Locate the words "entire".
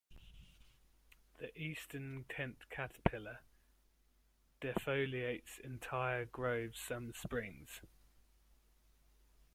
5.59-6.25